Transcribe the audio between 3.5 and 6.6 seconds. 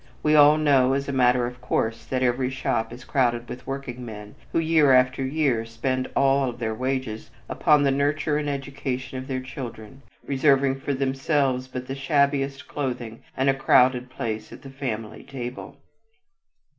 workingmen who year after year spend all of